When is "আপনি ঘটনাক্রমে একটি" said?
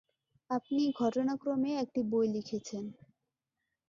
0.49-2.01